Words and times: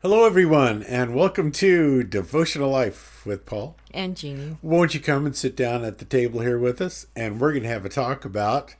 Hello, 0.00 0.24
everyone, 0.24 0.84
and 0.84 1.12
welcome 1.14 1.50
to 1.52 2.04
Devotional 2.04 2.70
Life 2.70 3.26
with 3.26 3.44
Paul. 3.44 3.74
And 3.92 4.16
Jeannie. 4.16 4.56
Won't 4.62 4.94
you 4.94 5.00
come 5.00 5.26
and 5.26 5.34
sit 5.34 5.56
down 5.56 5.84
at 5.84 5.98
the 5.98 6.04
table 6.04 6.40
here 6.40 6.58
with 6.58 6.80
us? 6.80 7.06
And 7.16 7.40
we're 7.40 7.50
going 7.50 7.64
to 7.64 7.68
have 7.68 7.84
a 7.84 7.88
talk 7.88 8.24
about. 8.24 8.76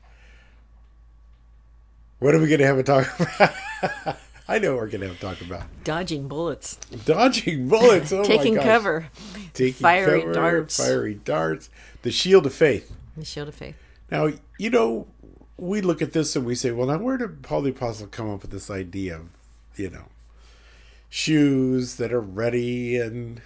What 2.20 2.34
are 2.34 2.38
we 2.40 2.46
going 2.46 2.60
to 2.60 2.66
have 2.66 2.78
a 2.78 2.82
talk 2.84 3.08
about? 3.20 4.16
I 4.46 4.58
know 4.60 4.76
we're 4.76 4.86
going 4.88 5.00
to 5.00 5.08
have 5.08 5.16
a 5.16 5.20
talk 5.20 5.40
about 5.40 5.64
Dodging 5.84 6.28
bullets. 6.28 6.76
dodging 7.04 7.68
bullets. 7.68 8.12
Oh 8.12 8.22
Taking 8.24 8.54
my 8.54 8.60
gosh. 8.62 8.66
cover. 8.68 9.08
Taking 9.54 9.72
Fiery 9.74 10.20
cover, 10.20 10.32
darts. 10.32 10.76
Fiery 10.76 11.14
darts. 11.14 11.68
The 12.02 12.12
shield 12.12 12.46
of 12.46 12.54
faith. 12.54 12.94
The 13.16 13.24
shield 13.24 13.48
of 13.48 13.54
faith. 13.56 13.76
Now, 14.10 14.30
you 14.56 14.70
know, 14.70 15.08
we 15.56 15.80
look 15.80 16.00
at 16.00 16.12
this 16.12 16.36
and 16.36 16.46
we 16.46 16.54
say, 16.54 16.70
well, 16.70 16.86
now 16.86 16.98
where 16.98 17.16
did 17.18 17.42
Paul 17.42 17.62
the 17.62 17.70
Apostle 17.70 18.06
come 18.06 18.30
up 18.30 18.42
with 18.42 18.52
this 18.52 18.70
idea 18.70 19.16
of, 19.16 19.26
you 19.76 19.90
know, 19.90 20.04
shoes 21.08 21.96
that 21.96 22.12
are 22.12 22.20
ready 22.20 22.96
and 22.96 23.40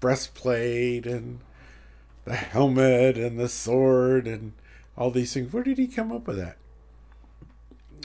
breastplate 0.00 1.06
and 1.06 1.40
the 2.24 2.34
helmet 2.34 3.16
and 3.16 3.38
the 3.38 3.48
sword 3.48 4.26
and 4.26 4.52
all 4.96 5.10
these 5.10 5.32
things? 5.32 5.52
Where 5.52 5.62
did 5.62 5.78
he 5.78 5.86
come 5.86 6.12
up 6.12 6.26
with 6.26 6.36
that? 6.36 6.56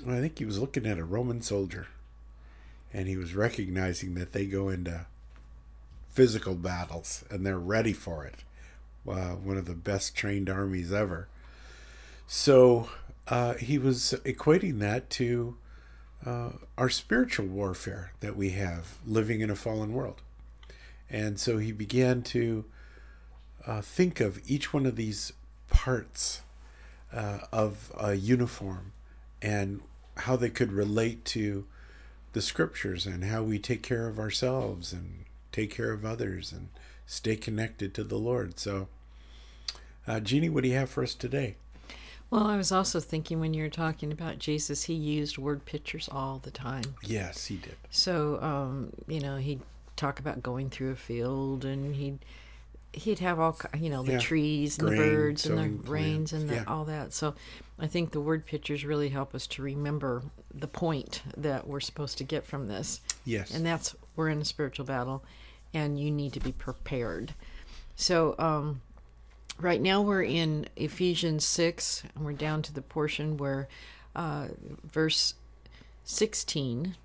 I 0.07 0.19
think 0.19 0.37
he 0.39 0.45
was 0.45 0.59
looking 0.59 0.85
at 0.85 0.99
a 0.99 1.03
Roman 1.03 1.41
soldier 1.41 1.87
and 2.93 3.07
he 3.07 3.17
was 3.17 3.35
recognizing 3.35 4.13
that 4.15 4.33
they 4.33 4.45
go 4.45 4.69
into 4.69 5.05
physical 6.09 6.55
battles 6.55 7.23
and 7.29 7.45
they're 7.45 7.59
ready 7.59 7.93
for 7.93 8.25
it. 8.25 8.43
Uh, 9.07 9.35
one 9.35 9.57
of 9.57 9.65
the 9.65 9.73
best 9.73 10.15
trained 10.15 10.49
armies 10.49 10.91
ever. 10.91 11.27
So 12.27 12.89
uh, 13.27 13.53
he 13.53 13.77
was 13.77 14.15
equating 14.25 14.79
that 14.79 15.09
to 15.11 15.55
uh, 16.25 16.49
our 16.77 16.89
spiritual 16.89 17.45
warfare 17.45 18.11
that 18.19 18.35
we 18.35 18.51
have 18.51 18.95
living 19.05 19.41
in 19.41 19.49
a 19.49 19.55
fallen 19.55 19.93
world. 19.93 20.21
And 21.09 21.39
so 21.39 21.57
he 21.57 21.71
began 21.71 22.21
to 22.23 22.65
uh, 23.65 23.81
think 23.81 24.19
of 24.19 24.39
each 24.49 24.73
one 24.73 24.85
of 24.85 24.95
these 24.95 25.33
parts 25.69 26.41
uh, 27.13 27.39
of 27.51 27.91
a 27.97 28.15
uniform 28.15 28.91
and 29.41 29.81
how 30.17 30.35
they 30.35 30.49
could 30.49 30.71
relate 30.71 31.23
to 31.25 31.65
the 32.33 32.41
scriptures 32.41 33.05
and 33.05 33.23
how 33.23 33.43
we 33.43 33.59
take 33.59 33.81
care 33.81 34.07
of 34.07 34.19
ourselves 34.19 34.91
and 34.91 35.25
take 35.51 35.71
care 35.71 35.91
of 35.91 36.05
others 36.05 36.51
and 36.51 36.69
stay 37.05 37.35
connected 37.35 37.93
to 37.93 38.03
the 38.03 38.17
Lord. 38.17 38.59
So, 38.59 38.87
uh, 40.07 40.19
Jeannie, 40.19 40.49
what 40.49 40.63
do 40.63 40.69
you 40.69 40.75
have 40.75 40.89
for 40.89 41.03
us 41.03 41.13
today? 41.13 41.55
Well, 42.29 42.45
I 42.47 42.57
was 42.57 42.71
also 42.71 42.99
thinking 42.99 43.39
when 43.39 43.53
you 43.53 43.63
were 43.63 43.69
talking 43.69 44.11
about 44.11 44.37
Jesus, 44.39 44.83
he 44.83 44.93
used 44.93 45.37
word 45.37 45.63
pictures 45.65 46.09
all 46.11 46.39
the 46.39 46.51
time. 46.51 46.95
Yes, 47.01 47.45
he 47.45 47.55
did. 47.55 47.75
So, 47.89 48.41
um, 48.41 48.91
you 49.07 49.21
know, 49.21 49.37
he'd 49.37 49.61
talk 49.95 50.19
about 50.19 50.43
going 50.43 50.69
through 50.69 50.91
a 50.91 50.95
field 50.95 51.63
and 51.65 51.95
he'd 51.95 52.19
he'd 52.93 53.19
have 53.19 53.39
all 53.39 53.55
you 53.77 53.89
know 53.89 54.01
the 54.01 54.13
Yeah. 54.13 54.19
trees 54.19 54.79
and 54.79 54.87
Grain, 54.87 54.99
the 55.01 55.07
birds 55.07 55.45
and 55.45 55.57
the 55.57 55.89
rains 55.89 56.33
and 56.33 56.49
the, 56.49 56.55
yeah. 56.55 56.63
all 56.67 56.85
that. 56.85 57.13
So, 57.13 57.33
I 57.79 57.87
think 57.87 58.11
the 58.11 58.21
word 58.21 58.45
pictures 58.45 58.83
really 58.83 59.09
help 59.09 59.33
us 59.35 59.45
to 59.47 59.61
remember 59.61 60.23
the 60.53 60.67
point 60.67 61.21
that 61.37 61.67
we're 61.67 61.79
supposed 61.79 62.17
to 62.17 62.23
get 62.23 62.45
from 62.45 62.67
this. 62.67 63.01
Yes. 63.25 63.51
and 63.53 63.65
that's 63.65 63.95
we're 64.15 64.29
in 64.29 64.39
a 64.41 64.45
spiritual 64.45 64.85
battle 64.85 65.23
and 65.73 65.99
you 65.99 66.09
need 66.09 66.31
to 66.33 66.39
be 66.39 66.51
prepared 66.53 67.33
so 67.97 68.35
um 68.39 68.81
right 69.59 69.81
now 69.81 70.01
we're 70.01 70.23
in 70.23 70.67
ephesians 70.75 71.45
6 71.45 72.03
and 72.15 72.25
we're 72.25 72.33
down 72.33 72.61
to 72.61 72.73
the 72.73 72.81
portion 72.81 73.37
where 73.37 73.67
uh 74.15 74.47
verse 74.83 75.35
16 76.03 76.95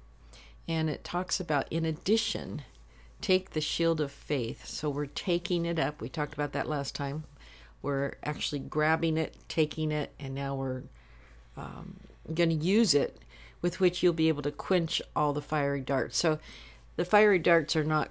and 0.68 0.90
it 0.90 1.04
talks 1.04 1.40
about 1.40 1.66
in 1.70 1.84
addition 1.84 2.62
take 3.22 3.50
the 3.50 3.60
shield 3.60 4.00
of 4.00 4.10
faith. 4.12 4.66
So 4.66 4.90
we're 4.90 5.06
taking 5.06 5.64
it 5.64 5.78
up. 5.78 6.00
We 6.00 6.08
talked 6.08 6.34
about 6.34 6.52
that 6.52 6.68
last 6.68 6.94
time. 6.94 7.24
We're 7.80 8.14
actually 8.24 8.58
grabbing 8.58 9.16
it 9.16 9.36
taking 9.48 9.90
it 9.92 10.12
and 10.20 10.34
now 10.34 10.54
we're 10.54 10.82
going 12.34 12.50
to 12.50 12.66
use 12.66 12.94
it 12.94 13.18
with 13.62 13.80
which 13.80 14.02
you'll 14.02 14.12
be 14.12 14.28
able 14.28 14.42
to 14.42 14.50
quench 14.50 15.00
all 15.16 15.32
the 15.32 15.42
fiery 15.42 15.80
darts. 15.80 16.18
So 16.18 16.38
the 16.96 17.04
fiery 17.04 17.38
darts 17.38 17.76
are 17.76 17.84
not 17.84 18.10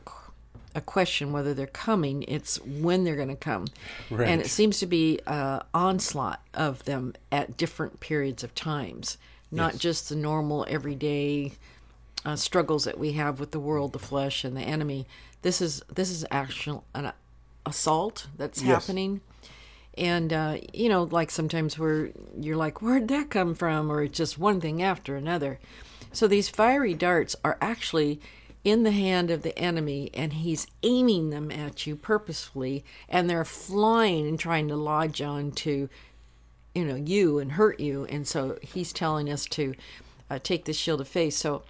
a 0.75 0.81
question 0.81 1.31
whether 1.31 1.53
they're 1.53 1.67
coming, 1.67 2.23
it's 2.27 2.57
when 2.61 3.03
they're 3.03 3.15
going 3.15 3.27
to 3.29 3.35
come. 3.35 3.67
Right. 4.09 4.27
And 4.27 4.41
it 4.41 4.49
seems 4.49 4.79
to 4.79 4.85
be 4.85 5.19
an 5.27 5.61
onslaught 5.73 6.41
of 6.53 6.85
them 6.85 7.13
at 7.31 7.57
different 7.57 7.99
periods 7.99 8.43
of 8.43 8.53
times, 8.55 9.17
not 9.51 9.73
Yes. 9.73 9.81
just 9.81 10.09
the 10.09 10.15
normal 10.15 10.65
everyday 10.69 11.53
uh, 12.25 12.35
struggles 12.35 12.83
that 12.85 12.97
we 12.99 13.13
have 13.13 13.39
with 13.39 13.51
the 13.51 13.59
world, 13.59 13.93
the 13.93 13.99
flesh, 13.99 14.43
and 14.43 14.55
the 14.55 14.61
enemy. 14.61 15.07
This 15.41 15.59
is 15.61 15.81
this 15.93 16.09
is 16.11 16.25
actual 16.29 16.83
an 16.93 17.11
assault 17.65 18.27
that's 18.37 18.61
Yes. 18.61 18.85
happening 18.85 19.21
and 19.97 20.31
uh, 20.31 20.57
you 20.73 20.87
know 20.89 21.03
like 21.03 21.29
sometimes 21.29 21.77
where 21.77 22.09
you're 22.39 22.55
like 22.55 22.81
where'd 22.81 23.07
that 23.09 23.29
come 23.29 23.53
from 23.53 23.91
or 23.91 24.03
it's 24.03 24.17
just 24.17 24.37
one 24.39 24.61
thing 24.61 24.81
after 24.81 25.15
another 25.15 25.59
so 26.13 26.27
these 26.27 26.49
fiery 26.49 26.93
darts 26.93 27.35
are 27.43 27.57
actually 27.61 28.19
in 28.63 28.83
the 28.83 28.91
hand 28.91 29.31
of 29.31 29.41
the 29.41 29.57
enemy 29.57 30.11
and 30.13 30.33
he's 30.33 30.67
aiming 30.83 31.29
them 31.29 31.51
at 31.51 31.87
you 31.87 31.95
purposefully 31.95 32.83
and 33.09 33.29
they're 33.29 33.45
flying 33.45 34.27
and 34.27 34.39
trying 34.39 34.67
to 34.67 34.75
lodge 34.75 35.21
onto 35.21 35.87
you 36.75 36.85
know 36.85 36.95
you 36.95 37.39
and 37.39 37.53
hurt 37.53 37.79
you. 37.79 38.05
And 38.05 38.27
so 38.27 38.57
he's 38.61 38.93
telling 38.93 39.29
us 39.29 39.45
to 39.47 39.73
uh, 40.29 40.39
take 40.41 40.65
the 40.65 40.73
shield 40.73 41.01
of 41.01 41.07
faith. 41.07 41.33
So 41.33 41.63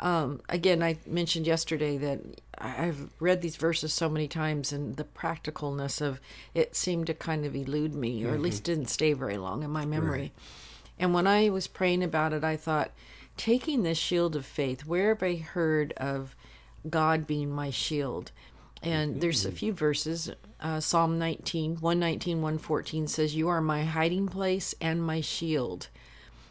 um, 0.00 0.40
again 0.48 0.82
i 0.82 0.98
mentioned 1.06 1.46
yesterday 1.46 1.96
that 1.96 2.20
i've 2.58 3.08
read 3.20 3.40
these 3.40 3.56
verses 3.56 3.92
so 3.92 4.08
many 4.08 4.26
times 4.26 4.72
and 4.72 4.96
the 4.96 5.04
practicalness 5.04 6.02
of 6.02 6.20
it 6.52 6.74
seemed 6.74 7.06
to 7.06 7.14
kind 7.14 7.44
of 7.46 7.54
elude 7.54 7.94
me 7.94 8.24
or 8.24 8.34
at 8.34 8.40
least 8.40 8.64
didn't 8.64 8.86
stay 8.86 9.12
very 9.12 9.36
long 9.36 9.62
in 9.62 9.70
my 9.70 9.84
memory. 9.84 10.32
And 10.98 11.14
when 11.14 11.26
i 11.26 11.48
was 11.48 11.66
praying 11.66 12.02
about 12.02 12.32
it 12.32 12.44
i 12.44 12.56
thought 12.56 12.90
taking 13.36 13.82
this 13.82 13.98
shield 13.98 14.36
of 14.36 14.46
faith 14.46 14.86
where 14.86 15.08
have 15.08 15.22
i 15.22 15.36
heard 15.36 15.92
of 15.94 16.36
god 16.88 17.26
being 17.26 17.50
my 17.50 17.70
shield 17.70 18.30
and 18.84 19.22
there's 19.22 19.46
a 19.46 19.50
few 19.50 19.72
verses. 19.72 20.30
Uh, 20.60 20.78
Psalm 20.78 21.18
19, 21.18 21.76
119, 21.76 22.42
114 22.42 23.08
says, 23.08 23.34
You 23.34 23.48
are 23.48 23.62
my 23.62 23.84
hiding 23.84 24.28
place 24.28 24.74
and 24.80 25.02
my 25.02 25.22
shield. 25.22 25.88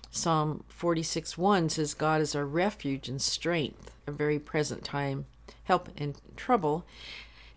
Psalm 0.10 0.64
46, 0.68 1.38
1 1.38 1.70
says, 1.70 1.94
God 1.94 2.22
is 2.22 2.36
our 2.36 2.46
refuge 2.46 3.08
and 3.08 3.22
strength, 3.22 3.92
a 4.08 4.12
very 4.12 4.40
present 4.40 4.84
time, 4.84 5.26
help 5.66 5.90
in 5.96 6.16
trouble, 6.36 6.86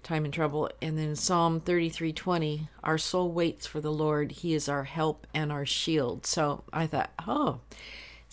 time 0.03 0.27
in 0.27 0.31
trouble. 0.31 0.71
And 0.83 0.99
then 0.99 1.17
Psalm 1.17 1.61
33, 1.61 2.13
20, 2.13 2.69
Our 2.85 2.99
soul 2.99 3.31
waits 3.31 3.67
for 3.67 3.81
the 3.81 3.93
Lord. 3.93 4.31
He 4.33 4.53
is 4.53 4.69
our 4.69 4.85
help 4.85 5.27
and 5.33 5.51
our 5.51 5.67
shield. 5.67 6.27
So 6.27 6.65
I 6.71 6.87
thought, 6.87 7.11
oh, 7.27 7.61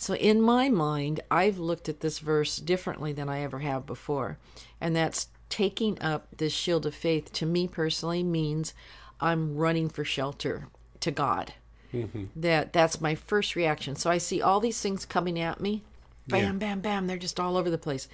so 0.04 0.14
in 0.14 0.42
my 0.42 0.68
mind, 0.68 1.20
I've 1.30 1.56
looked 1.56 1.88
at 1.88 2.00
this 2.00 2.18
verse 2.18 2.58
differently 2.58 3.14
than 3.14 3.30
I 3.30 3.40
ever 3.40 3.60
have 3.60 3.86
before. 3.86 4.36
And 4.78 4.94
that's 4.94 5.28
taking 5.48 5.98
up 6.02 6.26
this 6.36 6.52
shield 6.52 6.84
of 6.84 6.94
faith 6.94 7.32
to 7.32 7.46
me 7.46 7.66
personally 7.66 8.22
means 8.22 8.74
I'm 9.18 9.56
running 9.56 9.88
for 9.88 10.04
shelter 10.04 10.68
to 11.00 11.10
God. 11.10 11.54
Mm-hmm. 11.94 12.24
That 12.36 12.74
that's 12.74 13.00
my 13.00 13.14
first 13.14 13.56
reaction. 13.56 13.96
So 13.96 14.10
I 14.10 14.18
see 14.18 14.42
all 14.42 14.60
these 14.60 14.78
things 14.78 15.06
coming 15.06 15.40
at 15.40 15.58
me. 15.58 15.82
Bam, 16.28 16.42
Yeah. 16.42 16.52
bam, 16.52 16.80
bam. 16.80 17.06
They're 17.06 17.16
just 17.16 17.40
all 17.40 17.56
over 17.56 17.70
the 17.70 17.78
place. 17.78 18.06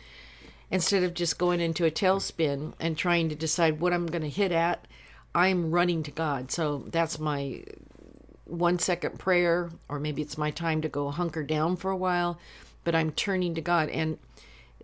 Instead 0.71 1.03
of 1.03 1.13
just 1.13 1.39
going 1.41 1.61
into 1.61 1.85
a 1.87 1.91
tailspin 1.91 2.75
and 2.79 2.97
trying 2.97 3.29
to 3.31 3.35
decide 3.35 3.81
what 3.81 3.93
I'm 3.93 4.07
going 4.07 4.23
to 4.23 4.29
hit 4.29 4.53
at, 4.53 4.87
I'm 5.35 5.73
running 5.73 6.05
to 6.05 6.13
God. 6.13 6.53
So 6.53 6.85
that's 6.87 7.19
my 7.19 7.65
one 8.51 8.79
second 8.79 9.19
prayer, 9.19 9.71
or 9.89 9.99
maybe 9.99 10.23
it's 10.23 10.39
my 10.39 10.51
time 10.51 10.83
to 10.83 10.89
go 10.89 11.11
hunker 11.11 11.43
down 11.43 11.77
for 11.77 11.91
a 11.91 11.97
while, 11.97 12.39
but 12.85 12.95
I'm 12.95 13.13
turning 13.13 13.55
to 13.55 13.61
God. 13.61 13.89
And 13.89 14.19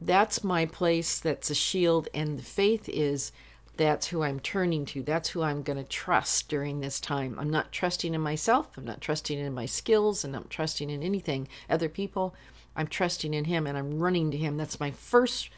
that's 0.00 0.44
my 0.44 0.66
place. 0.66 1.18
That's 1.18 1.50
a 1.50 1.54
shield. 1.54 2.08
And 2.14 2.38
the 2.38 2.42
faith 2.42 2.88
is 2.88 3.32
that's 3.76 4.08
who 4.08 4.22
I'm 4.22 4.40
turning 4.40 4.84
to. 4.86 5.02
That's 5.02 5.30
who 5.30 5.42
I'm 5.42 5.62
going 5.62 5.78
to 5.78 5.84
trust 5.84 6.48
during 6.48 6.80
this 6.80 7.00
time. 7.00 7.36
I'm 7.38 7.50
not 7.50 7.72
trusting 7.72 8.14
in 8.14 8.20
myself. 8.20 8.68
I'm 8.76 8.84
not 8.84 9.00
trusting 9.00 9.38
in 9.38 9.52
my 9.52 9.66
skills 9.66 10.24
and 10.24 10.34
I'm 10.34 10.46
trusting 10.48 10.88
in 10.88 11.02
anything, 11.02 11.48
other 11.68 11.88
people. 11.88 12.34
I'm 12.74 12.86
trusting 12.86 13.34
in 13.34 13.44
Him 13.44 13.66
and 13.66 13.76
I'm 13.76 13.98
running 13.98 14.30
to 14.30 14.36
Him. 14.36 14.56
That's 14.56 14.80
my 14.80 14.90
first 14.90 15.50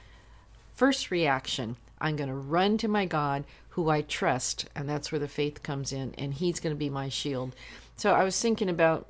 first 0.75 1.11
reaction. 1.11 1.77
I'm 2.01 2.17
going 2.17 2.31
to 2.31 2.35
run 2.35 2.79
to 2.79 2.89
my 2.89 3.05
God 3.05 3.45
who 3.71 3.91
I 3.91 4.03
trust, 4.03 4.67
and 4.75 4.89
that's 4.89 5.13
where 5.13 5.19
the 5.19 5.29
faith 5.29 5.63
comes 5.63 5.93
in, 5.93 6.15
and 6.17 6.35
He's 6.35 6.61
going 6.61 6.75
to 6.75 6.79
be 6.79 6.91
my 6.91 7.09
shield. 7.09 7.55
So 7.99 8.15
I 8.15 8.25
was 8.25 8.41
thinking 8.41 8.71
about 8.71 9.07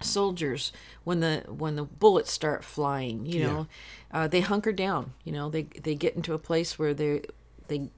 soldiers 0.00 0.72
when 1.04 1.20
the 1.20 1.44
when 1.48 1.76
the 1.76 1.84
bullets 1.84 2.30
start 2.32 2.62
flying. 2.64 3.24
You 3.26 3.40
know, 3.46 3.66
uh, 4.12 4.28
they 4.28 4.40
hunker 4.42 4.72
down. 4.72 5.12
You 5.24 5.32
know, 5.32 5.48
they 5.48 5.62
they 5.62 5.94
get 5.94 6.14
into 6.16 6.34
a 6.34 6.38
place 6.38 6.78
where 6.78 6.92
they 6.94 7.22
they 7.68 7.88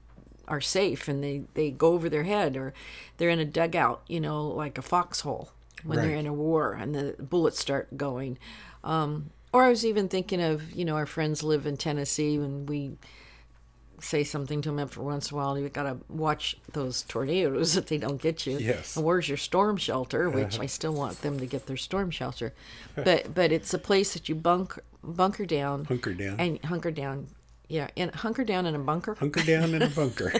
are 0.47 0.61
safe 0.61 1.07
and 1.07 1.21
they 1.23 1.43
they 1.53 1.71
go 1.71 1.93
over 1.93 2.07
their 2.09 2.23
head, 2.23 2.55
or 2.55 2.73
they're 3.17 3.29
in 3.29 3.39
a 3.39 3.45
dugout. 3.45 4.03
You 4.07 4.19
know, 4.21 4.47
like 4.47 4.77
a 4.77 4.81
foxhole 4.81 5.51
when 5.83 5.97
they're 6.05 6.15
in 6.15 6.27
a 6.27 6.33
war 6.33 6.73
and 6.73 6.93
the 6.95 7.15
bullets 7.21 7.59
start 7.59 7.97
going. 7.97 8.37
Um, 8.83 9.31
Or 9.53 9.63
I 9.63 9.69
was 9.69 9.85
even 9.85 10.07
thinking 10.07 10.41
of, 10.41 10.71
you 10.71 10.85
know, 10.85 10.95
our 10.95 11.05
friends 11.07 11.43
live 11.43 11.65
in 11.65 11.75
Tennessee 11.75 12.35
and 12.35 12.69
we 12.69 12.91
say 14.01 14.23
something 14.23 14.61
to 14.63 14.69
them 14.69 14.79
every 14.79 15.03
once 15.03 15.31
in 15.31 15.35
a 15.35 15.37
while. 15.37 15.57
You've 15.57 15.73
got 15.73 15.83
to 15.83 15.97
watch 16.09 16.57
those 16.73 17.03
tornadoes 17.03 17.73
that 17.75 17.87
they 17.87 17.97
don't 17.97 18.21
get 18.21 18.45
you. 18.45 18.57
Yes. 18.57 18.95
And 18.95 19.05
where's 19.05 19.27
your 19.29 19.37
storm 19.37 19.77
shelter? 19.77 20.29
Which 20.29 20.55
Uh-huh. 20.55 20.63
I 20.63 20.65
still 20.65 20.93
want 20.93 21.21
them 21.21 21.39
to 21.39 21.45
get 21.45 21.67
their 21.67 21.77
storm 21.77 22.11
shelter. 22.11 22.53
But 22.95 23.33
but 23.33 23.51
it's 23.51 23.73
a 23.73 23.79
place 23.79 24.13
that 24.13 24.27
you 24.27 24.35
bunker 24.35 24.83
bunker 25.03 25.45
down. 25.45 25.85
Hunker 25.85 26.13
down. 26.13 26.39
And 26.39 26.63
hunker 26.65 26.91
down. 26.91 27.27
Yeah, 27.69 27.87
and 27.95 28.13
hunker 28.13 28.43
down 28.43 28.65
in 28.65 28.75
a 28.75 28.79
bunker 28.79 29.15
Hunker 29.15 29.43
down 29.43 29.73
in 29.73 29.81
a 29.81 29.87
bunker. 30.01 30.33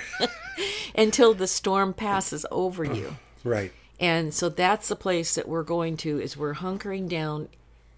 until 0.96 1.34
the 1.34 1.48
storm 1.48 1.94
passes 1.94 2.46
over 2.52 2.84
you. 2.84 3.16
right. 3.44 3.72
And 4.00 4.34
so 4.34 4.50
that's 4.50 4.88
the 4.90 4.96
place 4.96 5.36
that 5.36 5.48
we're 5.48 5.62
going 5.64 5.96
to 5.98 6.20
is 6.20 6.36
we're 6.36 6.56
hunkering 6.56 7.08
down 7.08 7.48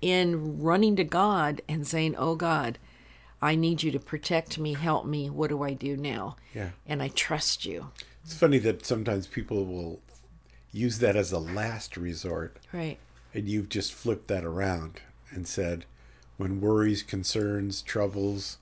in 0.02 0.62
running 0.62 0.98
to 0.98 1.04
God 1.06 1.62
and 1.70 1.88
saying, 1.88 2.16
"Oh 2.18 2.36
God, 2.36 2.78
I 3.44 3.56
need 3.56 3.84
you 3.84 3.92
to 3.92 4.00
protect 4.00 4.58
me, 4.58 4.74
help 4.74 5.06
me. 5.06 5.30
What 5.30 5.50
do 5.50 5.62
I 5.64 5.74
do 5.74 5.98
now?" 5.98 6.38
Yeah. 6.56 6.70
And 6.88 7.02
I 7.04 7.10
trust 7.10 7.66
you. 7.66 7.92
It's 8.24 8.34
funny 8.34 8.58
that 8.60 8.86
sometimes 8.86 9.28
people 9.28 9.66
will 9.66 10.02
use 10.72 11.00
that 11.00 11.16
as 11.16 11.32
a 11.32 11.40
last 11.40 11.98
resort, 11.98 12.58
Right. 12.72 12.98
and 13.34 13.48
you've 13.50 13.70
just 13.70 13.94
flipped 13.94 14.28
that 14.30 14.44
around 14.46 15.02
and 15.30 15.48
said, 15.48 15.86
when 16.38 16.62
worries, 16.62 17.04
concerns, 17.04 17.82
troubles, 17.82 18.58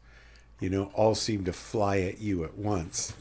you 0.60 0.69
know, 0.69 0.86
all 0.94 1.16
seem 1.16 1.45
to 1.45 1.54
fly 1.54 2.00
at 2.00 2.19
you 2.19 2.44
at 2.44 2.57
once, 2.57 3.13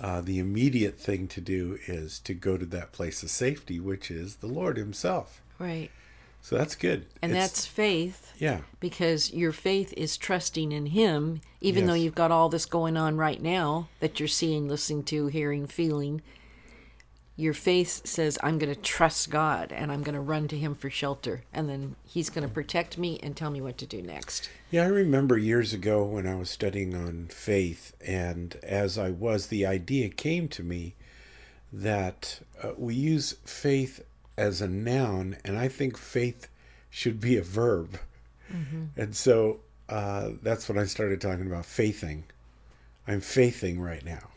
uh, 0.00 0.20
the 0.20 0.38
immediate 0.38 0.98
thing 0.98 1.28
to 1.28 1.40
do 1.40 1.78
is 1.86 2.18
to 2.20 2.34
go 2.34 2.56
to 2.56 2.66
that 2.66 2.92
place 2.92 3.22
of 3.22 3.30
safety, 3.30 3.78
which 3.78 4.10
is 4.10 4.36
the 4.36 4.46
Lord 4.48 4.76
Himself. 4.76 5.40
Right. 5.58 5.90
So 6.46 6.56
that's 6.56 6.76
good. 6.76 7.06
And 7.20 7.32
It's- 7.32 7.50
that's 7.50 7.66
faith 7.66 8.32
yeah, 8.38 8.60
because 8.78 9.32
your 9.32 9.50
faith 9.50 9.92
is 9.96 10.16
trusting 10.16 10.70
in 10.70 10.86
him 10.86 11.40
even 11.60 11.86
though 11.86 11.94
you've 11.94 12.14
got 12.14 12.30
all 12.30 12.48
this 12.48 12.66
going 12.66 12.96
on 12.96 13.16
right 13.16 13.42
now 13.42 13.88
that 13.98 14.20
you're 14.20 14.28
seeing, 14.28 14.68
listening 14.68 15.02
to, 15.02 15.26
hearing, 15.26 15.66
feeling. 15.66 16.22
Your 17.34 17.52
faith 17.52 18.06
says, 18.06 18.38
I'm 18.44 18.58
going 18.58 18.72
to 18.72 18.80
trust 18.80 19.28
God 19.28 19.72
and 19.72 19.90
I'm 19.90 20.04
going 20.04 20.14
to 20.14 20.20
run 20.20 20.46
to 20.46 20.56
Him 20.56 20.76
for 20.76 20.88
shelter. 20.88 21.42
And 21.52 21.68
then 21.68 21.96
He's 22.04 22.30
going 22.30 22.46
to 22.46 22.54
protect 22.54 22.96
me 22.96 23.18
and 23.24 23.36
tell 23.36 23.50
me 23.50 23.60
what 23.60 23.76
to 23.78 23.86
do 23.86 24.00
next. 24.00 24.48
Yeah, 24.70 24.84
I 24.84 24.86
remember 24.86 25.36
years 25.36 25.72
ago 25.72 26.04
when 26.04 26.28
I 26.28 26.36
was 26.36 26.48
studying 26.48 26.94
on 26.94 27.26
faith, 27.26 27.92
and 28.00 28.54
as 28.62 28.96
I 28.96 29.10
was, 29.10 29.48
the 29.48 29.66
idea 29.66 30.08
came 30.10 30.46
to 30.50 30.62
me 30.62 30.94
that 31.72 32.38
uh, 32.62 32.70
we 32.78 32.94
use 32.94 33.34
faith 33.44 34.02
as 34.36 34.60
a 34.60 34.68
noun, 34.68 35.36
and 35.44 35.56
I 35.58 35.68
think 35.68 35.96
faith 35.96 36.48
should 36.90 37.20
be 37.20 37.36
a 37.36 37.42
verb. 37.42 37.98
And 38.96 39.14
so 39.16 39.60
uh, 39.88 40.30
that's 40.42 40.68
when 40.68 40.78
I 40.78 40.84
started 40.84 41.20
talking 41.20 41.46
about 41.46 41.66
faithing. 41.66 42.24
I'm 43.08 43.20
faithing 43.20 43.80
right 43.80 44.04
now. 44.04 44.28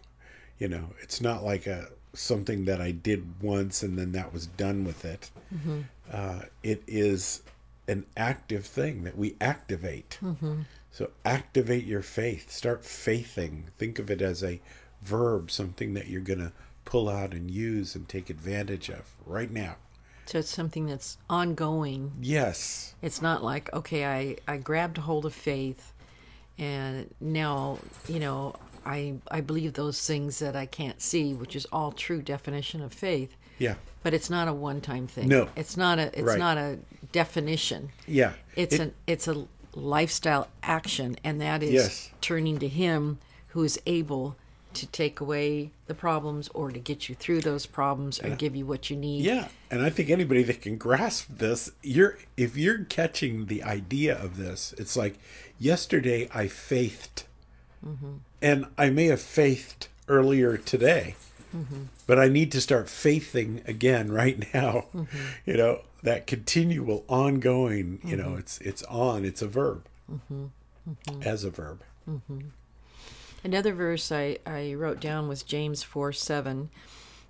You 0.57 0.67
know, 0.67 0.89
it's 1.01 1.21
not 1.21 1.43
like 1.43 1.67
a 1.67 1.87
something 2.13 2.65
that 2.65 2.81
I 2.81 2.91
did 2.91 3.41
once 3.41 3.83
and 3.83 3.97
then 3.97 4.11
that 4.13 4.33
was 4.33 4.47
done 4.47 4.83
with 4.83 5.05
it. 5.05 5.29
Uh, 6.11 6.41
it 6.63 6.81
is 6.87 7.43
an 7.87 8.05
active 8.17 8.65
thing 8.65 9.03
that 9.03 9.17
we 9.17 9.35
activate. 9.39 10.17
So 10.91 11.11
activate 11.23 11.85
your 11.85 12.01
faith. 12.01 12.51
Start 12.51 12.83
faithing. 12.83 13.65
Think 13.77 13.99
of 13.99 14.09
it 14.09 14.21
as 14.21 14.43
a 14.43 14.59
verb, 15.03 15.51
something 15.51 15.93
that 15.93 16.07
you're 16.07 16.21
going 16.21 16.39
to 16.39 16.51
pull 16.83 17.07
out 17.09 17.31
and 17.33 17.49
use 17.51 17.95
and 17.95 18.07
take 18.09 18.29
advantage 18.29 18.89
of 18.89 19.03
right 19.25 19.51
now. 19.51 19.75
So 20.29 20.37
it's 20.37 20.53
something 20.53 20.85
that's 20.85 21.17
ongoing. 21.27 22.11
Yes. 22.21 22.93
It's 23.01 23.19
not 23.19 23.43
like, 23.43 23.73
okay, 23.73 24.05
I, 24.05 24.35
I 24.47 24.57
grabbed 24.57 24.99
hold 24.99 25.25
of 25.25 25.33
faith 25.33 25.91
and 26.59 27.11
now, 27.19 27.79
you 28.07 28.19
know, 28.19 28.53
I 28.85 29.15
I 29.31 29.41
believe 29.41 29.73
those 29.73 30.05
things 30.05 30.37
that 30.37 30.55
I 30.55 30.67
can't 30.67 31.01
see, 31.01 31.33
which 31.33 31.55
is 31.55 31.65
all 31.71 31.91
true 31.91 32.21
definition 32.21 32.83
of 32.83 32.93
faith. 32.93 33.35
Yeah. 33.57 33.73
But 34.03 34.13
it's 34.13 34.29
not 34.29 34.47
a 34.47 34.53
one 34.53 34.81
time 34.81 35.07
thing. 35.07 35.29
No. 35.29 35.49
It's 35.55 35.75
not 35.75 35.97
a 35.97 36.07
it's 36.13 36.21
Right. 36.21 36.37
not 36.37 36.59
a 36.59 36.77
definition. 37.11 37.89
Yeah. 38.05 38.33
It's 38.55 38.75
It- 38.75 38.81
an 38.81 38.93
it's 39.07 39.27
a 39.27 39.47
lifestyle 39.73 40.47
action 40.61 41.15
and 41.23 41.41
that 41.41 41.63
is 41.63 41.71
Yes. 41.73 42.11
turning 42.21 42.59
to 42.59 42.67
him 42.67 43.17
who 43.49 43.63
is 43.63 43.79
able 43.87 44.35
to 44.73 44.87
take 44.87 45.19
away 45.19 45.71
the 45.87 45.93
problems 45.93 46.49
or 46.53 46.71
to 46.71 46.79
get 46.79 47.09
you 47.09 47.15
through 47.15 47.41
those 47.41 47.65
problems 47.65 48.19
or 48.19 48.29
give 48.29 48.55
you 48.55 48.65
what 48.65 48.89
you 48.89 48.95
need. 48.95 49.23
Yeah, 49.25 49.47
and 49.71 49.81
I 49.81 49.89
think 49.89 50.09
anybody 50.09 50.43
that 50.43 50.61
can 50.61 50.77
grasp 50.77 51.27
this, 51.29 51.71
you're 51.81 52.17
if 52.37 52.55
you're 52.55 52.83
catching 52.85 53.47
the 53.47 53.63
idea 53.63 54.17
of 54.17 54.37
this, 54.37 54.73
it's 54.77 54.95
like 54.95 55.19
yesterday 55.57 56.29
I 56.33 56.47
faithed, 56.47 57.23
mm-hmm. 57.85 58.17
and 58.41 58.65
I 58.77 58.89
may 58.89 59.05
have 59.05 59.21
faithed 59.21 59.87
earlier 60.07 60.57
today, 60.57 61.15
mm-hmm. 61.55 61.83
but 62.05 62.19
I 62.19 62.27
need 62.27 62.51
to 62.51 62.61
start 62.61 62.89
faithing 62.89 63.61
again 63.65 64.11
right 64.11 64.39
now. 64.53 64.85
Mm-hmm. 64.93 65.17
You 65.45 65.57
know 65.57 65.81
that 66.03 66.27
continual, 66.27 67.03
ongoing. 67.07 67.99
You 68.03 68.17
know, 68.17 68.35
it's 68.35 68.59
it's 68.59 68.83
on. 68.83 69.25
It's 69.25 69.41
a 69.41 69.47
verb, 69.47 69.85
as 71.21 71.43
a 71.43 71.49
verb. 71.49 71.81
Another 73.43 73.73
verse 73.73 74.11
I, 74.11 74.37
I 74.45 74.73
wrote 74.73 74.99
down 74.99 75.27
was 75.27 75.43
James 75.43 75.83
4 75.83 76.11
7. 76.13 76.69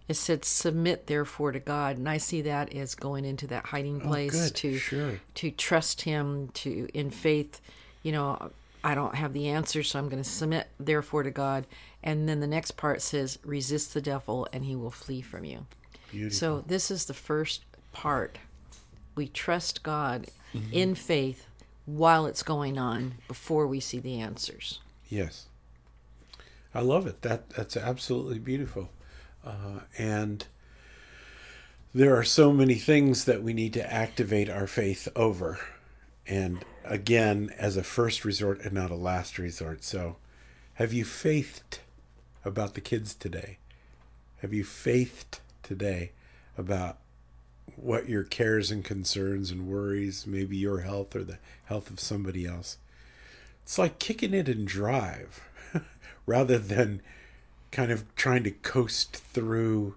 It 0.07 0.15
said, 0.15 0.43
Submit 0.43 1.05
therefore 1.07 1.51
to 1.51 1.59
God. 1.59 1.97
And 1.97 2.09
I 2.09 2.17
see 2.17 2.41
that 2.41 2.73
as 2.73 2.95
going 2.95 3.25
into 3.25 3.45
that 3.47 3.67
hiding 3.67 4.01
place 4.01 4.47
Oh, 4.49 4.53
to 4.53 4.77
Sure. 4.77 5.19
to 5.35 5.51
trust 5.51 6.01
Him, 6.01 6.49
to 6.55 6.87
in 6.93 7.11
faith, 7.11 7.61
you 8.01 8.11
know, 8.11 8.51
I 8.83 8.95
don't 8.95 9.15
have 9.15 9.33
the 9.33 9.49
answer, 9.49 9.83
so 9.83 9.99
I'm 9.99 10.09
going 10.09 10.23
to 10.23 10.27
submit 10.29 10.67
therefore 10.79 11.21
to 11.23 11.31
God. 11.31 11.67
And 12.01 12.27
then 12.27 12.39
the 12.39 12.47
next 12.47 12.71
part 12.71 13.01
says, 13.01 13.37
Resist 13.43 13.93
the 13.93 14.01
devil 14.01 14.47
and 14.53 14.63
he 14.65 14.75
will 14.75 14.89
flee 14.89 15.21
from 15.21 15.43
you. 15.45 15.65
Beautiful. 16.09 16.35
So 16.37 16.63
this 16.65 16.89
is 16.89 17.05
the 17.05 17.13
first 17.13 17.63
part. 17.91 18.37
We 19.15 19.27
trust 19.27 19.83
God 19.83 20.27
Mm-hmm. 20.55 20.73
in 20.73 20.95
faith 20.95 21.45
while 21.85 22.25
it's 22.25 22.41
going 22.41 22.79
on 22.79 23.13
before 23.27 23.67
we 23.67 23.79
see 23.79 23.99
the 23.99 24.19
answers. 24.19 24.79
Yes, 25.07 25.45
I 26.73 26.81
love 26.81 27.07
it. 27.07 27.21
That 27.23 27.49
that's 27.49 27.75
absolutely 27.75 28.39
beautiful, 28.39 28.89
uh, 29.43 29.81
and 29.97 30.45
there 31.93 32.15
are 32.15 32.23
so 32.23 32.53
many 32.53 32.75
things 32.75 33.25
that 33.25 33.41
we 33.41 33.53
need 33.53 33.73
to 33.73 33.93
activate 33.93 34.49
our 34.49 34.67
faith 34.67 35.07
over, 35.15 35.59
and 36.27 36.63
again, 36.85 37.51
as 37.57 37.75
a 37.75 37.83
first 37.83 38.23
resort 38.23 38.61
and 38.61 38.73
not 38.73 38.91
a 38.91 38.95
last 38.95 39.39
resort. 39.39 39.83
So, 39.83 40.17
have 40.75 40.93
you 40.93 41.05
faithed 41.05 41.79
about 42.45 42.75
the 42.75 42.81
kids 42.81 43.15
today? 43.15 43.57
Have 44.41 44.53
you 44.53 44.63
faithed 44.63 45.39
today 45.63 46.11
about 46.57 46.97
what 47.75 48.07
your 48.07 48.23
cares 48.23 48.69
and 48.69 48.83
concerns 48.85 49.49
and 49.49 49.67
worries, 49.67 50.27
maybe 50.27 50.55
your 50.55 50.81
health 50.81 51.15
or 51.15 51.23
the 51.23 51.39
health 51.65 51.89
of 51.89 51.99
somebody 51.99 52.45
else? 52.45 52.77
It's 53.63 53.79
like 53.79 53.97
kicking 53.99 54.33
it 54.33 54.47
in 54.47 54.65
drive 54.65 55.48
rather 56.29 56.59
than 56.59 57.01
kind 57.71 57.91
of 57.91 58.03
trying 58.15 58.43
to 58.43 58.51
coast 58.51 59.15
through 59.15 59.95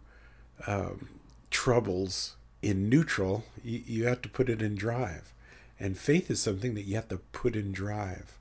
um, 0.66 1.10
troubles 1.50 2.36
in 2.62 2.88
neutral. 2.88 3.44
You, 3.62 3.82
you 3.86 4.06
have 4.06 4.22
to 4.22 4.30
put 4.30 4.48
it 4.48 4.62
in 4.62 4.74
drive. 4.74 5.34
And 5.78 5.98
faith 5.98 6.30
is 6.30 6.40
something 6.40 6.74
that 6.74 6.84
you 6.84 6.94
have 6.94 7.08
to 7.08 7.18
put 7.18 7.54
in 7.54 7.72
drive. 7.72 8.38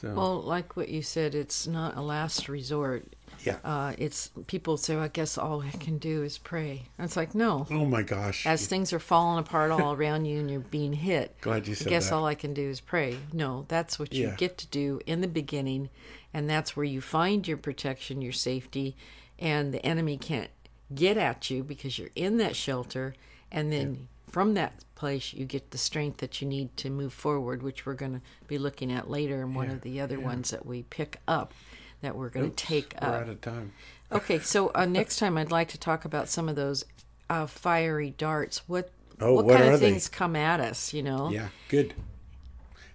So, 0.00 0.12
Well, 0.12 0.42
like 0.42 0.76
what 0.76 0.90
you 0.90 1.00
said, 1.00 1.34
it's 1.34 1.66
not 1.66 1.96
a 1.96 2.02
last 2.02 2.48
resort. 2.50 3.04
yeah. 3.44 3.56
Uh, 3.64 3.94
it's 3.96 4.30
people 4.46 4.76
say, 4.76 4.94
well, 4.94 5.04
I 5.04 5.08
guess 5.08 5.38
all 5.38 5.62
I 5.62 5.70
can 5.70 5.96
do 5.96 6.22
is 6.22 6.36
pray. 6.36 6.82
And 6.98 7.06
it's 7.06 7.16
like, 7.16 7.34
no. 7.34 7.66
oh 7.70 7.86
my 7.86 8.02
gosh. 8.02 8.46
As 8.46 8.66
things 8.66 8.92
are 8.92 8.98
falling 8.98 9.38
apart 9.40 9.70
all 9.70 9.94
around 9.94 10.26
you 10.26 10.38
and 10.40 10.50
you're 10.50 10.60
being 10.60 10.92
hit, 10.92 11.40
Glad 11.40 11.66
you 11.66 11.72
I 11.72 11.76
said 11.76 11.88
guess 11.88 12.10
that. 12.10 12.14
all 12.16 12.26
I 12.26 12.34
can 12.34 12.52
do 12.52 12.68
is 12.68 12.80
pray. 12.80 13.16
No, 13.32 13.64
that's 13.68 13.98
what 13.98 14.12
you 14.12 14.26
Yeah. 14.28 14.34
get 14.36 14.58
to 14.58 14.66
do 14.66 15.00
in 15.06 15.22
the 15.22 15.28
beginning, 15.28 15.88
and 16.34 16.48
that's 16.50 16.76
where 16.76 16.84
you 16.84 17.00
find 17.00 17.48
your 17.48 17.56
protection, 17.56 18.20
your 18.20 18.32
safety, 18.32 18.96
and 19.38 19.72
the 19.72 19.84
enemy 19.84 20.18
can't 20.18 20.50
get 20.94 21.16
at 21.16 21.48
you 21.50 21.64
because 21.64 21.98
you're 21.98 22.10
in 22.14 22.36
that 22.36 22.54
shelter, 22.54 23.14
and 23.50 23.72
then 23.72 24.08
from 24.26 24.54
that 24.54 24.84
place 24.94 25.32
you 25.32 25.44
get 25.44 25.70
the 25.70 25.78
strength 25.78 26.18
that 26.18 26.40
you 26.40 26.48
need 26.48 26.76
to 26.78 26.90
move 26.90 27.12
forward, 27.12 27.62
which 27.62 27.86
we're 27.86 27.94
going 27.94 28.14
to 28.14 28.20
be 28.46 28.58
looking 28.58 28.92
at 28.92 29.10
later 29.10 29.42
in 29.42 29.54
one 29.54 29.68
Yeah, 29.68 29.74
of 29.74 29.80
the 29.82 30.00
other 30.00 30.18
ones 30.20 30.50
that 30.50 30.66
we 30.66 30.82
pick 30.84 31.20
up 31.28 31.54
that 32.00 32.16
we're 32.16 32.28
going 32.30 32.50
to 32.50 32.56
take 32.56 32.94
we're 33.00 33.08
up. 33.08 33.14
out 33.14 33.28
of 33.28 33.40
time. 33.40 33.72
Okay, 34.12 34.38
so 34.38 34.70
uh, 34.74 34.84
next 34.86 35.18
time 35.18 35.36
I'd 35.38 35.50
like 35.50 35.68
to 35.68 35.78
talk 35.78 36.04
about 36.04 36.28
some 36.28 36.48
of 36.48 36.56
those 36.56 36.84
uh, 37.28 37.46
fiery 37.46 38.10
darts. 38.10 38.68
What 38.68 38.90
Oh, 39.20 39.32
what, 39.32 39.46
what 39.46 39.56
kind 39.56 39.70
are 39.70 39.72
of 39.72 39.80
they? 39.80 39.92
things 39.92 40.08
come 40.08 40.36
at 40.36 40.60
us? 40.60 40.92
You 40.92 41.02
know. 41.02 41.30
Yeah, 41.30 41.48
good. 41.68 41.94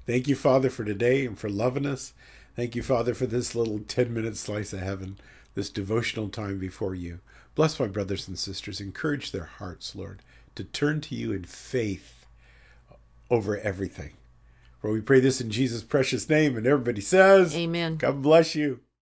Thank 0.05 0.27
you, 0.27 0.35
Father, 0.35 0.69
for 0.69 0.83
today 0.83 1.25
and 1.25 1.37
for 1.37 1.49
loving 1.49 1.85
us. 1.85 2.13
Thank 2.55 2.75
you, 2.75 2.83
Father, 2.83 3.13
for 3.13 3.25
this 3.25 3.55
little 3.55 3.79
10 3.79 4.13
minute 4.13 4.37
slice 4.37 4.73
of 4.73 4.79
heaven, 4.79 5.17
this 5.55 5.69
devotional 5.69 6.29
time 6.29 6.59
before 6.59 6.95
you. 6.95 7.19
Bless 7.55 7.79
my 7.79 7.87
brothers 7.87 8.27
and 8.27 8.37
sisters. 8.37 8.81
Encourage 8.81 9.31
their 9.31 9.45
hearts, 9.45 9.95
Lord, 9.95 10.21
to 10.55 10.63
turn 10.63 11.01
to 11.01 11.15
you 11.15 11.31
in 11.31 11.43
faith 11.43 12.25
over 13.29 13.57
everything. 13.57 14.11
For 14.81 14.91
we 14.91 15.01
pray 15.01 15.19
this 15.19 15.39
in 15.39 15.51
Jesus' 15.51 15.83
precious 15.83 16.27
name. 16.27 16.57
And 16.57 16.65
everybody 16.65 17.01
says, 17.01 17.55
Amen. 17.55 17.97
God 17.97 18.21
bless 18.21 18.55
you. 18.55 18.79